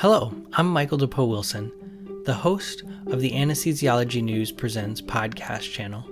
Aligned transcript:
Hello, 0.00 0.32
I'm 0.52 0.68
Michael 0.68 0.98
DePeau 0.98 1.28
Wilson, 1.28 1.72
the 2.24 2.32
host 2.32 2.84
of 3.08 3.20
the 3.20 3.32
Anesthesiology 3.32 4.22
News 4.22 4.52
Presents 4.52 5.02
podcast 5.02 5.72
channel, 5.72 6.08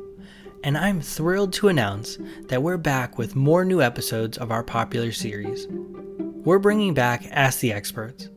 and 0.65 0.77
I'm 0.77 1.01
thrilled 1.01 1.53
to 1.53 1.69
announce 1.69 2.19
that 2.49 2.65
we're 2.65 2.79
back 2.79 3.17
with 3.17 3.37
more 3.37 3.65
new 3.65 3.81
episodes 3.81 4.39
of 4.39 4.51
our 4.51 4.65
popular 4.65 5.13
series. 5.13 5.69
We're 5.71 6.59
bringing 6.59 6.95
back 6.95 7.29
Ask 7.31 7.61
the 7.61 7.73
Experts, 7.73 8.29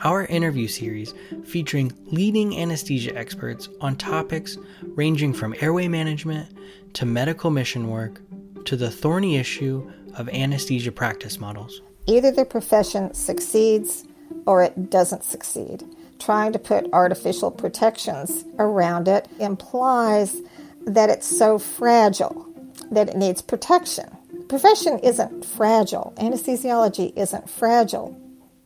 our 0.00 0.24
interview 0.24 0.66
series 0.66 1.14
featuring 1.44 1.92
leading 2.06 2.58
anesthesia 2.58 3.16
experts 3.16 3.68
on 3.80 3.94
topics 3.94 4.58
ranging 4.82 5.32
from 5.32 5.54
airway 5.60 5.86
management 5.86 6.58
to 6.94 7.06
medical 7.06 7.52
mission 7.52 7.86
work 7.86 8.20
to 8.64 8.74
the 8.74 8.90
thorny 8.90 9.36
issue 9.36 9.88
of 10.14 10.28
anesthesia 10.30 10.90
practice 10.90 11.38
models. 11.38 11.82
Either 12.08 12.32
the 12.32 12.44
profession 12.44 13.14
succeeds 13.14 14.07
or 14.48 14.62
it 14.62 14.88
doesn't 14.88 15.22
succeed. 15.22 15.84
Trying 16.18 16.54
to 16.54 16.58
put 16.58 16.90
artificial 16.94 17.50
protections 17.50 18.46
around 18.58 19.06
it 19.06 19.28
implies 19.38 20.40
that 20.86 21.10
it's 21.10 21.26
so 21.26 21.58
fragile 21.58 22.46
that 22.90 23.10
it 23.10 23.16
needs 23.16 23.42
protection. 23.42 24.08
Profession 24.48 25.00
isn't 25.00 25.44
fragile. 25.44 26.14
Anesthesiology 26.16 27.12
isn't 27.14 27.50
fragile. 27.50 28.18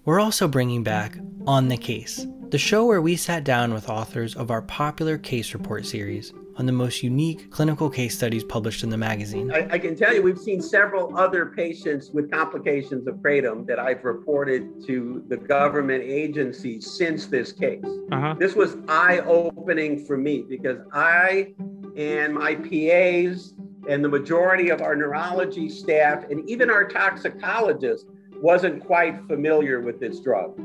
We're 0.05 0.21
also 0.21 0.47
bringing 0.47 0.85
back 0.85 1.19
On 1.49 1.67
the 1.67 1.77
Case, 1.77 2.25
the 2.53 2.59
show 2.59 2.85
where 2.85 3.01
we 3.01 3.17
sat 3.17 3.45
down 3.45 3.73
with 3.73 3.89
authors 3.89 4.37
of 4.37 4.51
our 4.51 4.61
popular 4.61 5.17
case 5.17 5.55
report 5.55 5.87
series 5.87 6.35
on 6.57 6.67
the 6.67 6.73
most 6.73 7.03
unique 7.03 7.51
clinical 7.51 7.89
case 7.89 8.15
studies 8.15 8.45
published 8.45 8.85
in 8.85 8.91
the 8.91 8.97
magazine. 8.99 9.51
I, 9.51 9.67
I, 9.71 9.79
can 9.79 9.97
tell 9.97 10.15
you, 10.15 10.21
we've 10.21 10.39
seen 10.39 10.61
several 10.61 11.17
other 11.17 11.47
patients 11.47 12.11
with 12.11 12.31
complications 12.31 13.07
of 13.07 13.15
kratom 13.17 13.67
that 13.69 13.79
I've 13.79 14.05
reported 14.05 14.87
to 14.87 15.25
the 15.29 15.37
government 15.39 16.05
agencies 16.05 16.91
since 16.91 17.25
this 17.25 17.53
case. 17.53 17.87
Uh-huh. 18.13 18.35
This 18.39 18.55
was 18.55 18.77
eye 18.87 19.21
opening 19.21 20.05
for 20.05 20.19
me 20.19 20.45
because 20.47 20.77
I 20.93 21.55
and 21.97 22.35
my 22.35 22.57
PAs 22.57 23.55
and 23.89 24.05
the 24.05 24.11
majority 24.11 24.69
of 24.69 24.83
our 24.83 24.95
neurology 24.95 25.71
staff 25.71 26.25
and 26.31 26.47
even 26.51 26.69
our 26.69 26.87
toxicologist 26.87 28.09
wasn't 28.43 28.85
quite 28.85 29.27
familiar 29.27 29.81
with 29.81 30.01
this 30.01 30.21
drug. 30.21 30.61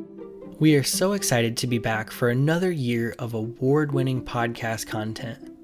We 0.60 0.76
are 0.76 0.84
so 0.84 1.14
excited 1.14 1.56
to 1.58 1.68
be 1.68 1.78
back 1.78 2.10
for 2.10 2.30
another 2.30 2.72
year 2.72 3.14
of 3.20 3.36
award 3.36 3.92
winning 3.92 4.24
podcast 4.24 4.88
content. 4.88 5.56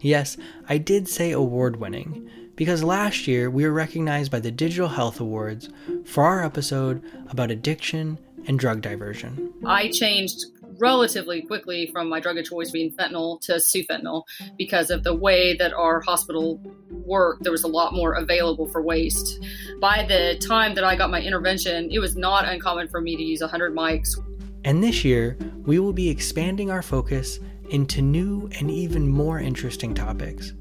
Yes, 0.00 0.36
I 0.68 0.76
did 0.76 1.08
say 1.08 1.30
award 1.30 1.76
winning, 1.76 2.28
because 2.54 2.84
last 2.84 3.26
year 3.26 3.48
we 3.48 3.64
were 3.64 3.72
recognized 3.72 4.30
by 4.30 4.40
the 4.40 4.50
Digital 4.50 4.88
Health 4.88 5.20
Awards 5.20 5.70
for 6.04 6.24
our 6.24 6.44
episode 6.44 7.02
about 7.30 7.50
addiction 7.50 8.18
and 8.46 8.58
drug 8.58 8.82
diversion. 8.82 9.54
I 9.64 9.88
changed 9.88 10.44
relatively 10.78 11.42
quickly 11.42 11.88
from 11.92 12.08
my 12.08 12.20
drug 12.20 12.38
of 12.38 12.44
choice 12.44 12.70
being 12.70 12.90
fentanyl 12.92 13.40
to 13.42 13.52
sufentanil 13.54 14.24
because 14.56 14.90
of 14.90 15.04
the 15.04 15.14
way 15.14 15.56
that 15.56 15.72
our 15.72 16.00
hospital 16.00 16.60
worked. 16.90 17.42
There 17.42 17.52
was 17.52 17.64
a 17.64 17.68
lot 17.68 17.94
more 17.94 18.14
available 18.14 18.66
for 18.66 18.82
waste. 18.82 19.44
By 19.80 20.04
the 20.06 20.36
time 20.46 20.74
that 20.74 20.84
I 20.84 20.96
got 20.96 21.10
my 21.10 21.20
intervention, 21.20 21.90
it 21.90 21.98
was 21.98 22.16
not 22.16 22.44
uncommon 22.44 22.88
for 22.88 23.00
me 23.00 23.16
to 23.16 23.22
use 23.22 23.40
100 23.40 23.74
mics. 23.74 24.16
And 24.64 24.82
this 24.82 25.04
year, 25.04 25.36
we 25.64 25.78
will 25.78 25.92
be 25.92 26.08
expanding 26.08 26.70
our 26.70 26.82
focus 26.82 27.40
into 27.70 28.02
new 28.02 28.48
and 28.58 28.70
even 28.70 29.08
more 29.08 29.40
interesting 29.40 29.94
topics, 29.94 30.52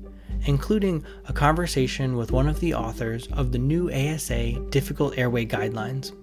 including 0.46 1.04
a 1.28 1.34
conversation 1.34 2.16
with 2.16 2.32
one 2.32 2.48
of 2.48 2.60
the 2.60 2.74
authors 2.74 3.28
of 3.34 3.52
the 3.52 3.60
new 3.60 3.92
ASA 3.92 4.54
Difficult 4.70 5.18
Airway 5.18 5.46
Guidelines. 5.46 6.14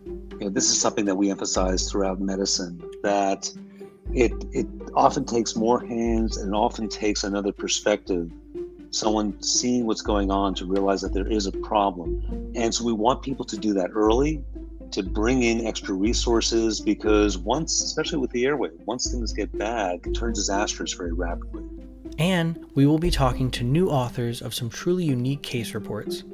You 0.40 0.46
know, 0.46 0.50
this 0.50 0.70
is 0.70 0.80
something 0.80 1.04
that 1.04 1.14
we 1.14 1.30
emphasize 1.30 1.90
throughout 1.90 2.20
medicine 2.20 2.82
that 3.02 3.52
it 4.12 4.32
it 4.52 4.66
often 4.94 5.24
takes 5.24 5.56
more 5.56 5.84
hands 5.84 6.36
and 6.36 6.54
often 6.54 6.88
takes 6.88 7.24
another 7.24 7.52
perspective 7.52 8.30
someone 8.90 9.40
seeing 9.42 9.84
what's 9.86 10.00
going 10.00 10.30
on 10.30 10.54
to 10.54 10.64
realize 10.64 11.02
that 11.02 11.12
there 11.12 11.28
is 11.28 11.46
a 11.46 11.52
problem 11.52 12.52
and 12.54 12.74
so 12.74 12.84
we 12.84 12.92
want 12.92 13.22
people 13.22 13.44
to 13.44 13.56
do 13.56 13.74
that 13.74 13.90
early 13.94 14.42
to 14.92 15.02
bring 15.02 15.42
in 15.42 15.66
extra 15.66 15.94
resources 15.94 16.80
because 16.80 17.38
once, 17.38 17.82
especially 17.82 18.18
with 18.18 18.30
the 18.30 18.44
airway, 18.46 18.70
once 18.86 19.10
things 19.10 19.32
get 19.32 19.56
bad, 19.58 20.00
it 20.04 20.14
turns 20.14 20.38
disastrous 20.38 20.92
very 20.94 21.12
rapidly. 21.12 21.64
And 22.18 22.64
we 22.74 22.86
will 22.86 22.98
be 22.98 23.10
talking 23.10 23.50
to 23.52 23.64
new 23.64 23.88
authors 23.88 24.42
of 24.42 24.54
some 24.54 24.70
truly 24.70 25.04
unique 25.04 25.42
case 25.42 25.74
reports, 25.74 26.24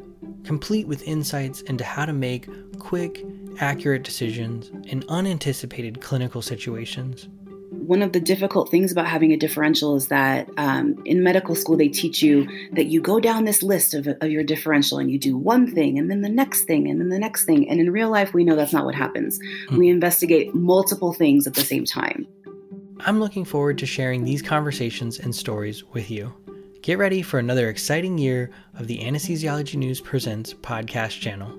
complete 0.44 0.87
with 0.87 1.03
insights 1.03 1.62
into 1.62 1.84
how 1.84 2.06
to 2.06 2.12
make 2.12 2.48
quick, 2.78 3.25
accurate 3.60 4.03
decisions 4.03 4.71
in 4.88 5.04
unanticipated 5.09 6.00
clinical 6.00 6.43
situations 6.43 7.28
one 7.87 8.03
of 8.03 8.12
the 8.12 8.21
difficult 8.21 8.71
things 8.71 8.91
about 8.91 9.06
having 9.06 9.33
a 9.33 9.37
differential 9.37 9.97
is 9.97 10.09
that 10.09 10.49
um, 10.56 11.00
in 11.05 11.22
medical 11.22 11.55
school 11.55 11.77
they 11.77 11.89
teach 11.89 12.22
you 12.22 12.49
that 12.72 12.87
you 12.87 13.00
go 13.00 13.21
down 13.21 13.45
this 13.45 13.62
list 13.62 13.95
of, 13.95 14.06
of 14.06 14.31
your 14.31 14.43
differential 14.43 14.99
and 14.99 15.11
you 15.11 15.19
do 15.19 15.37
one 15.37 15.71
thing 15.71 15.99
and 15.99 16.11
then 16.11 16.22
the 16.22 16.28
next 16.28 16.65
thing 16.65 16.89
and 16.89 17.00
then 17.00 17.11
the 17.11 17.19
next 17.19 17.45
thing. 17.45 17.69
And 17.69 17.81
in 17.81 17.91
real 17.91 18.11
life 18.11 18.33
we 18.33 18.45
know 18.45 18.56
that's 18.56 18.72
not 18.72 18.84
what 18.84 18.95
happens. 18.95 19.39
Hmm. 19.69 19.78
we 19.78 19.89
investigate 19.89 20.55
multiple 20.55 21.12
things 21.12 21.47
at 21.47 21.55
the 21.55 21.62
same 21.62 21.84
time. 21.84 22.27
I'm 23.00 23.21
looking 23.21 23.45
forward 23.45 23.78
to 23.78 23.87
sharing 23.87 24.25
these 24.25 24.41
conversations 24.41 25.19
and 25.19 25.34
stories 25.34 25.84
with 25.84 26.11
you. 26.11 26.33
Get 26.81 26.99
ready 26.99 27.22
for 27.22 27.39
another 27.39 27.69
exciting 27.69 28.19
year 28.19 28.51
of 28.78 28.87
the 28.87 28.99
anesthesiology 28.99 29.77
news 29.77 30.01
presents 30.01 30.55
podcast 30.55 31.21
channel. 31.21 31.59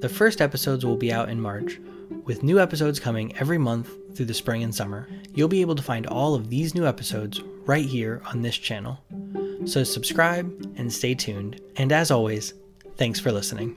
The 0.00 0.08
first 0.08 0.40
episodes 0.40 0.84
will 0.84 0.96
be 0.96 1.12
out 1.12 1.28
in 1.28 1.40
march 1.40 1.78
with 2.24 2.42
new 2.42 2.60
episodes 2.60 3.00
coming 3.00 3.36
every 3.36 3.58
month 3.58 3.90
through 4.14 4.26
the 4.26 4.34
spring 4.34 4.62
and 4.62 4.74
summer. 4.74 5.08
You'll 5.34 5.48
be 5.48 5.60
able 5.60 5.74
to 5.74 5.82
find 5.82 6.06
all 6.06 6.34
of 6.34 6.50
these 6.50 6.74
new 6.74 6.86
episodes 6.86 7.40
right 7.64 7.84
here 7.84 8.22
on 8.26 8.42
this 8.42 8.56
channel. 8.56 8.98
So 9.64 9.84
subscribe 9.84 10.46
and 10.76 10.92
stay 10.92 11.14
tuned. 11.14 11.60
And 11.76 11.92
as 11.92 12.10
always, 12.10 12.54
thanks 12.96 13.20
for 13.20 13.32
listening. 13.32 13.76